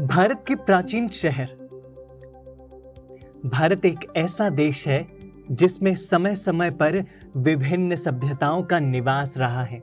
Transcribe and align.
भारत 0.00 0.44
के 0.48 0.54
प्राचीन 0.56 1.08
शहर। 1.08 1.48
भारत 3.46 3.84
एक 3.84 4.06
ऐसा 4.16 4.48
देश 4.50 4.86
है 4.88 5.06
जिसमें 5.52 5.94
समय 5.96 6.34
समय 6.36 6.70
पर 6.72 7.02
विभिन्न 7.36 7.96
सभ्यताओं 7.96 8.62
का 8.62 8.78
निवास 8.78 9.36
रहा 9.38 9.62
है। 9.62 9.78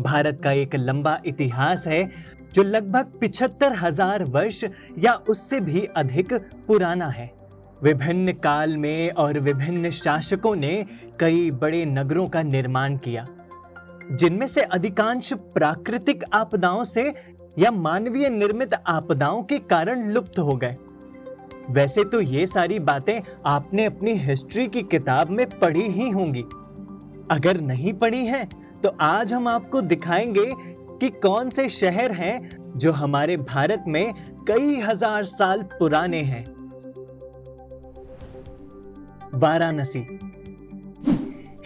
भारत 0.00 0.40
का 0.44 0.52
एक 0.52 0.74
लंबा 0.74 1.16
इतिहास 1.26 1.86
है 1.86 2.04
जो 2.54 2.62
लगभग 2.62 3.12
पिछहत्तर 3.20 3.72
हज़ार 3.74 4.24
वर्ष 4.24 4.64
या 4.98 5.12
उससे 5.28 5.60
भी 5.60 5.84
अधिक 5.96 6.32
पुराना 6.66 7.08
है। 7.08 7.30
विभिन्न 7.82 8.32
काल 8.34 8.76
में 8.76 9.10
और 9.12 9.38
विभिन्न 9.40 9.90
शासकों 9.92 10.54
ने 10.56 10.74
कई 11.20 11.50
बड़े 11.52 11.84
नगरों 11.86 12.28
का 12.28 12.42
निर्माण 12.42 12.96
किया, 12.96 13.26
जिनमें 14.12 14.46
से 14.46 14.62
अधिकांश 14.62 15.32
प्राकृतिक 15.32 16.24
आपदाओं 16.32 16.84
से 16.84 17.12
या 17.58 17.70
मानवीय 17.70 18.28
निर्मित 18.28 18.74
आपदाओं 18.74 19.42
के 19.42 19.58
कारण 19.58 20.08
लुप्त 20.10 20.38
हो 20.38 20.56
गए। 20.56 20.76
वैसे 21.70 22.04
तो 22.04 22.20
ये 22.20 22.46
सारी 22.46 22.78
बातें 22.80 23.20
आपने 23.46 23.84
अपनी 23.84 24.12
हिस्ट्री 24.18 24.66
की 24.66 24.82
किताब 24.82 25.30
में 25.30 25.46
पढ़ी 25.50 25.88
ही 25.88 26.08
होंगी। 26.10 26.42
अगर 27.30 27.60
नहीं 27.60 27.92
पढ़ी 27.92 28.24
है 28.26 28.44
तो 28.82 28.96
आज 29.00 29.32
हम 29.32 29.48
आपको 29.48 29.80
दिखाएँगे 29.82 30.52
कि 30.98 31.08
कौन 31.20 31.50
से 31.50 31.68
शहर 31.68 32.12
हैं 32.12 32.50
जो 32.76 32.92
हमारे 32.92 33.36
भारत 33.36 33.84
में 33.88 34.12
कई 34.48 34.80
हज़ार 34.80 35.24
साल 35.24 35.62
पुराने 35.72 36.20
हैं। 36.22 36.44
वाराणसी। 39.34 40.00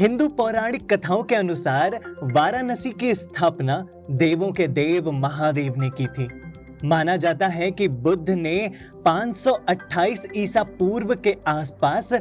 हिंदू 0.00 0.28
पौराणिक 0.28 0.92
कथाओं 0.92 1.22
के 1.22 1.34
अनुसार 1.34 2.00
वाराणसी 2.22 2.90
की 2.90 3.14
स्थापना 3.14 3.88
देवों 4.10 4.52
के 4.52 4.66
देव 4.68 5.10
महादेव 5.10 5.74
ने 5.76 5.90
की 5.90 6.06
थी। 6.06 6.28
माना 6.84 7.16
जाता 7.16 7.46
है 7.46 7.70
कि 7.70 7.88
बुद्ध 7.88 8.30
ने 8.30 8.70
528 9.04 10.26
ईसा 10.36 10.62
पूर्व 10.62 11.14
के 11.14 11.36
आसपास 11.46 12.12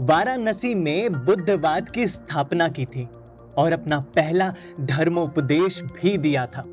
वाराणसी 0.00 0.74
में 0.74 1.12
बुद्धवाद 1.12 1.90
की 1.90 2.06
स्थापना 2.06 2.68
की 2.68 2.84
थी 2.84 3.08
और 3.56 3.72
अपना 3.72 4.00
पहला 4.00 4.54
धर्मोपदेश 4.80 5.82
भी 5.82 6.18
दिया 6.18 6.46
था। 6.46 6.64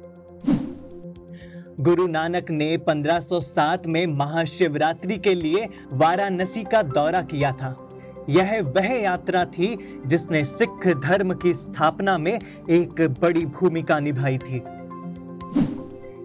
गुरु 1.79 2.07
नानक 2.07 2.49
ने 2.51 2.77
1507 2.77 3.87
में 3.87 4.05
महाशिवरात्रि 4.07 5.17
के 5.17 5.35
लिए 5.35 5.69
वाराणसी 5.93 6.63
का 6.63 6.81
दौरा 6.81 7.21
किया 7.21 7.51
था। 7.51 7.86
यह 8.29 8.61
वह 8.61 8.87
यात्रा 8.93 9.45
थी 9.45 10.01
जिसने 10.05 10.45
सिख 10.45 10.87
धर्म 10.87 11.33
की 11.33 11.53
स्थापना 11.53 12.17
में 12.17 12.39
एक 12.69 13.15
बड़ी 13.21 13.45
भूमिका 13.45 13.99
निभाई 13.99 14.37
थी। 14.37 14.63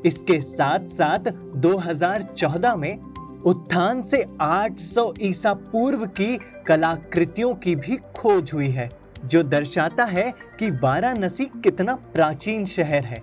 इसके 0.05 0.41
साथ 0.41 0.87
साथ 0.87 1.31
2014 1.57 2.77
में 2.77 2.99
उत्थान 3.45 4.03
से 4.03 4.25
800 4.41 5.15
ईसा 5.21 5.55
पूर्व 5.55 6.07
की 6.07 6.39
कलाकृतियों 6.67 7.55
की 7.55 7.77
भी 7.77 7.97
खोज 7.97 8.51
हुई 8.55 8.69
है, 8.69 8.89
जो 9.25 9.43
दर्शाता 9.43 10.05
है 10.05 10.33
कि 10.59 10.71
वाराणसी 10.71 11.45
कितना 11.45 11.95
प्राचीन 11.95 12.65
शहर 12.65 13.05
है। 13.05 13.23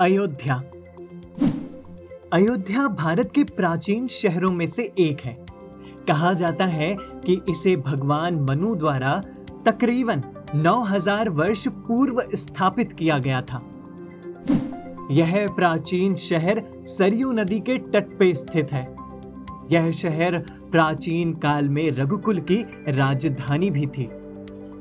अयोध्या। 0.00 0.62
अयोध्या 2.32 2.88
भारत 2.88 3.32
के 3.34 3.44
प्राचीन 3.44 4.08
शहरों 4.08 4.52
में 4.52 4.68
से 4.68 4.92
एक 4.98 5.24
है। 5.24 5.43
कहा 6.08 6.32
जाता 6.32 6.64
है 6.64 6.96
कि 7.00 7.42
इसे 7.50 7.76
भगवान 7.76 8.34
मनु 8.34 8.74
द्वारा 8.74 9.22
तकरीबन 9.66 10.22
9000 10.54 11.28
वर्ष 11.28 11.68
पूर्व 11.68 12.22
स्थापित 12.34 12.92
किया 12.92 13.18
गया 13.18 13.42
था। 13.42 13.62
यह 15.10 15.46
प्राचीन 15.56 16.14
शहर 16.14 16.64
सरयू 16.84 17.32
नदी 17.32 17.60
के 17.60 17.78
तट 17.78 18.18
पे 18.18 18.34
स्थित 18.34 18.72
है। 18.72 18.96
यह 19.72 19.90
शहर 19.90 20.38
प्राचीन 20.70 21.32
काल 21.32 21.68
में 21.68 21.90
रघुकुल 21.90 22.40
की 22.40 22.66
राजधानी 22.88 23.70
भी 23.70 23.86
थी। 23.86 24.08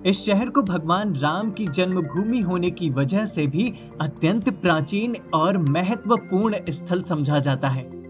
इस 0.05 0.25
शहर 0.25 0.49
को 0.49 0.61
भगवान 0.61 1.15
राम 1.15 1.51
की 1.51 1.67
जन्मभूमि 1.67 2.39
होने 2.39 2.69
की 2.69 2.89
वजह 2.89 3.25
से 3.25 3.47
भी 3.47 3.73
अत्यंत 4.01 4.49
प्राचीन 4.49 5.15
और 5.33 5.57
महत्वपूर्ण 5.57 6.55
स्थल 6.69 7.03
समझा 7.03 7.39
जाता 7.39 7.67
है। 7.67 8.02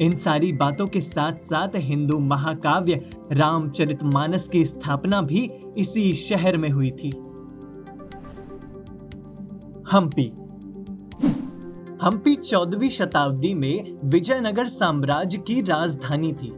इन 0.00 0.16
सारी 0.16 0.52
बातों 0.52 0.86
के 0.86 1.00
साथ 1.00 1.32
साथ 1.32 1.68
हिंदू 1.76 2.18
महाकाव्य 2.18 3.10
रामचरितमानस 3.32 4.48
की 4.48 4.64
स्थापना 4.64 5.22
भी 5.22 5.50
इसी 5.76 6.12
शहर 6.12 6.56
में 6.56 6.70
हुई 6.70 6.90
थी। 6.90 7.10
हम्पी। 9.92 10.32
हम्पी 12.02 12.34
चौदहवीं 12.36 12.90
शताब्दी 12.90 13.54
में 13.54 13.98
विजयनगर 14.04 14.68
साम्राज्य 14.68 15.38
की 15.38 15.60
राजधानी 15.60 16.32
थी। 16.32 16.52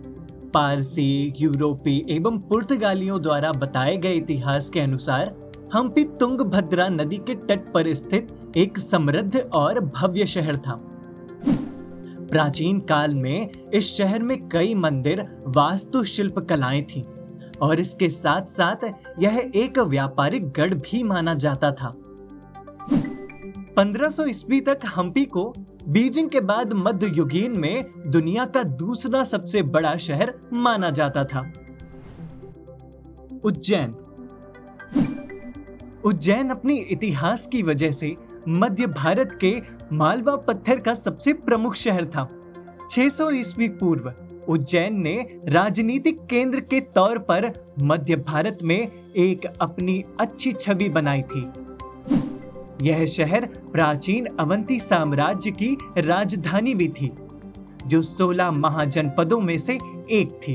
पारसी, 0.54 1.34
यूरोपी 1.40 2.02
एवं 2.08 2.38
पुर्तगालियों 2.38 3.22
द्वारा 3.22 3.52
बताए 3.52 3.96
गए 3.96 4.12
इतिहास 4.12 4.68
के 4.68 4.80
अनुसार 4.80 5.34
हम्पी 5.74 6.04
तुंगभद्रा 6.04 6.88
नदी 6.88 7.16
के 7.16 7.34
तट 7.34 7.72
पर 7.72 7.94
स्थित 7.94 8.52
एक 8.56 8.78
समृद्ध 8.78 9.50
और 9.52 9.80
भव्य 9.80 10.26
शहर 10.26 10.56
था। 10.56 11.00
प्राचीन 12.30 12.78
काल 12.78 13.14
में 13.14 13.50
इस 13.74 13.96
शहर 13.96 14.22
में 14.22 14.48
कई 14.48 14.74
मंदिर 14.74 15.26
वास्तुशिल्प 15.46 16.38
कलाएँ 16.38 16.82
थीं, 16.82 17.02
और 17.62 17.80
इसके 17.80 18.08
साथ 18.08 18.42
साथ 18.42 18.84
यह 19.18 19.52
एक 19.54 19.78
व्यापारिक 19.78 20.50
गढ़ 20.50 20.74
भी 20.74 21.02
माना 21.02 21.34
जाता 21.34 21.72
था। 21.72 21.92
1500 23.76 24.26
ईस्वी 24.26 24.60
तक 24.60 24.78
हम्पी 24.86 25.24
को 25.24 25.54
बीजिंग 25.88 26.30
के 26.30 26.40
बाद 26.40 26.72
मध्य 26.72 27.12
युगीन 27.14 27.60
में 27.60 27.84
दुनिया 28.06 28.44
का 28.44 28.62
दूसरा 28.62 29.24
सबसे 29.24 29.62
बड़ा 29.62 29.96
शहर 29.96 30.34
माना 30.52 30.90
जाता 30.90 31.24
था। 31.24 31.52
उज्जैन। 33.44 33.94
उज्जैन 36.04 36.50
अपनी 36.50 36.76
इतिहास 36.76 37.46
की 37.46 37.62
वजह 37.62 37.90
से 37.90 38.16
मध्य 38.48 38.86
भारत 38.86 39.38
के 39.40 39.79
मालवा 39.92 40.36
पत्थर 40.36 40.78
का 40.78 40.94
सबसे 40.94 41.32
प्रमुख 41.32 41.74
शहर 41.74 42.06
था। 42.06 42.28
600 42.90 43.10
सौ 43.10 43.30
ईस्वी 43.30 43.68
पूर्व, 43.68 44.12
उज्जैन 44.48 45.00
ने 45.00 45.28
राजनीतिक 45.44 46.26
केंद्र 46.26 46.60
के 46.60 46.80
तौर 46.80 47.18
पर 47.18 47.52
मध्य 47.82 48.16
भारत 48.16 48.58
में 48.62 48.88
एक 49.16 49.46
अपनी 49.60 50.04
अच्छी 50.20 50.52
छवि 50.52 50.88
बनाई 50.88 51.22
थी। 51.22 51.52
यह 52.82 53.06
शहर 53.06 53.46
प्राचीन 53.72 54.26
अवंती 54.26 54.78
साम्राज्य 54.78 55.50
की 55.50 55.78
राजधानी 55.98 56.74
भी 56.74 56.88
थी, 56.88 57.12
जो 57.86 58.02
16 58.02 58.50
महाजनपदों 58.50 59.40
में 59.40 59.58
से 59.58 59.74
एक 60.10 60.40
थी। 60.42 60.54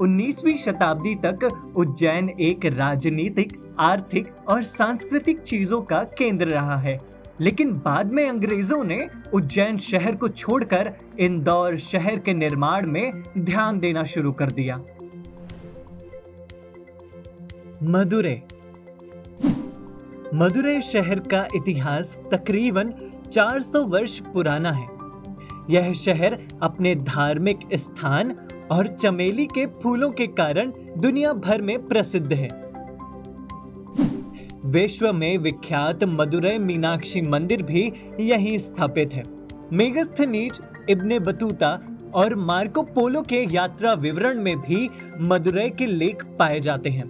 19वीं 0.00 0.56
शताब्दी 0.56 1.14
तक 1.14 1.72
उज्जैन 1.76 2.28
एक 2.28 2.66
राजनीतिक, 2.66 3.74
आर्थिक 3.78 4.34
और 4.48 4.62
सांस्कृतिक 4.62 5.40
चीज़ों 5.40 5.82
का 5.82 5.98
केंद्र 5.98 6.46
रहा 6.46 6.76
है। 6.76 7.19
लेकिन 7.40 7.72
बाद 7.72 8.12
में 8.12 8.28
अंग्रेज़ों 8.28 8.84
ने 8.84 9.08
उज्जैन 9.34 9.78
शहर 9.78 10.16
को 10.16 10.28
छोड़कर 10.28 10.92
इंदौर 11.18 11.76
शहर 11.76 12.18
के 12.18 12.34
निर्माण 12.34 12.86
में 12.86 13.22
ध्यान 13.38 13.78
देना 13.78 14.04
शुरू 14.04 14.32
कर 14.32 14.50
दिया। 14.50 14.76
मदुरै। 17.82 18.42
मदुरै 20.34 20.80
शहर 20.80 21.20
का 21.20 21.48
इतिहास 21.56 22.18
तकरीबन 22.34 22.94
400 23.32 23.84
वर्ष 23.84 24.18
पुराना 24.18 24.72
है। 24.72 24.86
यह 25.70 25.92
शहर 25.92 26.42
अपने 26.62 26.94
धार्मिक 26.94 27.58
स्थान 27.74 28.36
और 28.70 28.86
चमेली 28.86 29.46
के 29.46 29.66
फूलों 29.66 30.10
के 30.10 30.26
कारण 30.26 30.72
दुनिया 30.98 31.32
भर 31.32 31.62
में 31.62 31.86
प्रसिद्ध 31.86 32.32
है। 32.32 32.69
विश्व 34.66 35.12
में 35.12 35.38
विख्यात 35.38 36.04
मदुरै 36.04 36.58
मीनाक्षी 36.58 37.20
मंदिर 37.22 37.62
भी 37.62 37.92
यहीं 38.20 38.58
स्थापित 38.58 39.14
है। 39.14 39.22
मेगस्थनीज 39.72 40.60
इब्ने 40.90 41.18
बतूता 41.18 41.70
और 42.14 42.34
मार्को 42.34 42.82
पोलो 42.82 43.22
के 43.22 43.46
यात्रा 43.54 43.92
विवरण 43.92 44.42
में 44.42 44.60
भी 44.60 44.90
मदुरै 45.20 45.68
के 45.70 45.86
लेख 45.86 46.24
पाए 46.38 46.60
जाते 46.60 46.90
हैं। 46.90 47.08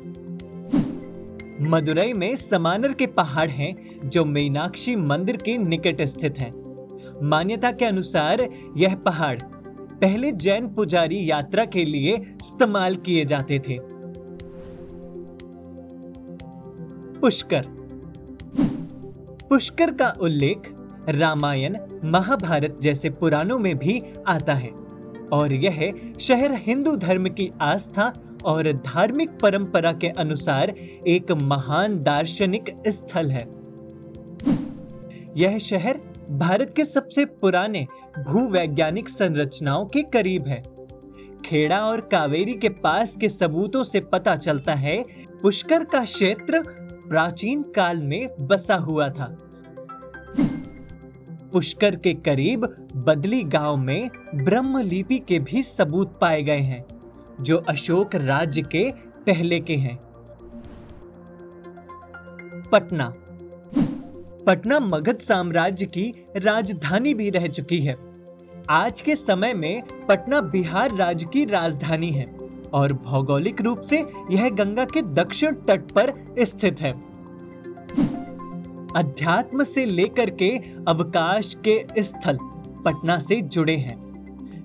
मदुरै 1.60 2.12
में 2.12 2.36
समानर 2.36 2.92
के 2.92 3.06
पहाड़ 3.06 3.50
हैं, 3.50 3.74
जो 4.04 4.24
मीनाक्षी 4.24 4.96
मंदिर 4.96 5.36
के 5.36 5.58
निकट 5.58 6.02
स्थित 6.02 6.38
हैं। 6.38 6.52
मान्यता 7.22 7.72
के 7.72 7.84
अनुसार 7.84 8.48
यह 8.76 8.94
पहाड़ 8.94 9.38
पहले 9.94 10.32
जैन 10.32 10.68
पुजारी 10.68 11.30
यात्रा 11.30 11.64
के 11.64 11.84
लिए 11.84 12.14
इस्तेमाल 12.14 12.96
किए 12.96 13.24
जाते 13.24 13.58
थे। 13.58 13.99
पुष्कर। 17.20 17.64
पुष्कर 19.48 19.90
का 19.90 20.12
उल्लेख 20.20 20.74
रामायण, 21.08 21.76
महाभारत 22.04 22.78
जैसे 22.80 23.10
पुराणों 23.10 23.58
में 23.58 23.76
भी 23.76 24.02
आता 24.26 24.54
है 24.54 24.70
और 25.32 25.52
यह 25.52 25.92
शहर 26.20 26.54
हिंदू 26.54 26.96
धर्म 26.96 27.28
की 27.28 27.50
आस्था 27.60 28.12
और 28.44 28.72
धार्मिक 28.72 29.30
परंपरा 29.30 29.92
के 29.92 30.08
अनुसार 30.08 30.70
एक 31.06 31.32
महान 31.32 32.02
दार्शनिक 32.02 32.74
स्थल 32.88 33.30
है। 33.30 33.48
यह 35.36 35.58
शहर 35.58 36.00
भारत 36.30 36.72
के 36.76 36.84
सबसे 36.84 37.24
पुराने 37.24 37.86
भूवैज्ञानिक 38.18 39.08
संरचनाओं 39.08 39.86
के 39.86 40.02
करीब 40.02 40.46
है। 40.46 40.62
खेड़ा 41.44 41.80
और 41.80 42.00
कावेरी 42.00 42.54
के 42.54 42.68
पास 42.68 43.16
के 43.16 43.28
सबूतों 43.28 43.84
से 43.84 44.00
पता 44.00 44.36
चलता 44.36 44.74
है, 44.74 45.02
पुष्कर 45.42 45.84
का 45.84 46.04
क्षेत्र 46.04 46.62
प्राचीन 47.10 47.62
काल 47.62 47.98
में 47.98 48.28
बसा 48.40 48.74
हुआ 48.74 49.08
था। 49.08 49.38
पुष्कर 51.52 51.96
के 51.96 52.14
करीब 52.14 52.88
बदली 52.96 53.42
गाँव 53.42 53.76
में 53.76 54.10
ब्रह्म 54.34 54.78
लिपि 54.78 55.18
के 55.18 55.38
भी 55.38 55.62
सबूत 55.62 56.18
पाए 56.20 56.42
गए 56.42 56.58
हैं, 56.58 56.84
जो 57.40 57.56
अशोक 57.56 58.14
राज्य 58.14 58.62
के 58.62 58.90
पहले 59.26 59.60
के 59.60 59.76
हैं। 59.76 59.96
पटना। 62.72 63.14
पटना 64.46 64.80
मगध 64.80 65.16
साम्राज्य 65.16 65.86
की 65.86 66.24
राजधानी 66.36 67.14
भी 67.14 67.30
रह 67.30 67.46
चुकी 67.46 67.78
है। 67.78 67.96
आज 68.70 69.00
के 69.00 69.16
समय 69.16 69.54
में 69.54 69.82
पटना 70.08 70.40
बिहार 70.40 70.96
राज्य 70.96 71.26
की 71.32 71.44
राजधानी 71.44 72.10
है। 72.10 72.49
और 72.74 72.92
भौगोलिक 72.92 73.60
रूप 73.60 73.80
से 73.80 74.06
यह 74.30 74.48
गंगा 74.48 74.84
के 74.84 75.02
दक्षिण 75.02 75.54
तट 75.54 75.90
पर 75.90 76.12
स्थित 76.40 76.80
है। 76.80 76.90
अध्यात्म 78.96 79.64
से 79.64 79.84
लेकर 79.84 80.30
के 80.30 80.50
अवकाश 80.88 81.56
के 81.68 82.02
स्थल 82.02 82.38
पटना 82.84 83.18
से 83.18 83.40
जुड़े 83.40 83.76
हैं। 83.76 83.98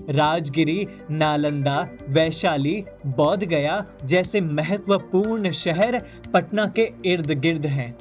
राजगिरी, 0.09 0.87
नालंदा, 1.11 1.87
वैशाली 2.09 2.83
बोध 3.05 3.43
गया 3.43 3.85
जैसे 4.05 4.41
महत्वपूर्ण 4.41 5.51
शहर 5.51 6.01
पटना 6.33 6.65
के 6.65 6.91
इर्द 7.05 7.31
गिर्द 7.31 7.65
हैं। 7.65 7.95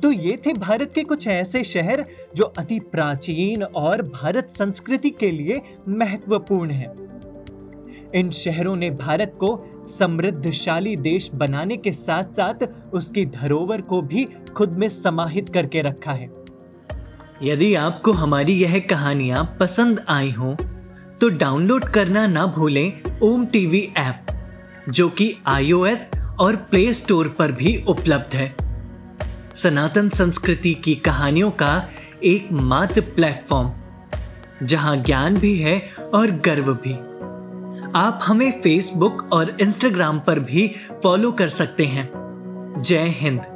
तो 0.00 0.12
ये 0.12 0.36
थे 0.46 0.52
भारत 0.52 0.92
के 0.94 1.02
कुछ 1.04 1.26
ऐसे 1.26 1.64
शहर 1.64 2.04
जो 2.36 2.44
अति 2.44 2.78
प्राचीन 2.80 3.62
और 3.62 4.02
भारत 4.02 4.48
संस्कृति 4.48 5.10
के 5.10 5.30
लिए 5.30 5.60
महत्वपूर्ण 5.88 6.70
हैं। 6.70 7.15
इन 8.14 8.30
शहरों 8.30 8.76
ने 8.76 8.90
भारत 8.90 9.32
को 9.40 9.48
समृद्धशाली 9.88 10.96
देश 10.96 11.30
बनाने 11.34 11.76
के 11.76 11.92
साथ 11.92 12.24
साथ 12.30 12.66
उसकी 12.92 13.24
धरोहर 13.26 13.80
को 13.80 14.00
भी 14.02 14.24
खुद 14.56 14.72
में 14.72 14.88
समाहित 14.88 15.48
करके 15.48 15.82
रखा 15.82 16.12
है। 16.12 16.30
यदि 17.42 17.74
आपको 17.74 18.12
हमारी 18.12 18.52
यह 18.52 18.78
कहानियाँ 18.80 19.44
पसंद 19.60 20.04
आई 20.08 20.30
हो 20.30 20.56
तो 21.20 21.28
डाउनलोड 21.28 21.84
करना 21.84 22.26
ना 22.26 22.46
भूलें 22.46 23.20
ओम 23.22 23.46
टीवी 23.46 23.80
ऐप, 23.96 24.26
जो 24.88 25.08
कि 25.08 25.34
आईओएस 25.46 26.10
और 26.40 26.56
प्ले 26.70 26.92
स्टोर 26.94 27.28
पर 27.28 27.52
भी 27.52 27.76
उपलब्ध 27.88 28.34
है। 28.34 28.54
सनातन 29.54 30.08
संस्कृति 30.08 30.74
की 30.74 30.94
कहानियों 30.94 31.50
का 31.50 31.88
एक 32.24 32.48
मात्र 32.52 33.00
प्लेटफॉर्म, 33.00 33.72
जहाँ 34.62 34.96
ज्ञान 34.96 35.36
भी 35.36 35.56
है 35.58 35.78
और 36.14 36.30
गर्व 36.44 36.72
भी। 36.74 36.94
आप 37.94 38.20
हमें 38.22 38.60
फेसबुक 38.60 39.28
और 39.32 39.56
इंस्टाग्राम 39.60 40.20
पर 40.20 40.38
भी 40.38 40.74
फॉलो 41.02 41.32
कर 41.32 41.48
सकते 41.48 41.84
हैं। 41.84 42.10
जय 42.82 43.08
हिंद। 43.08 43.55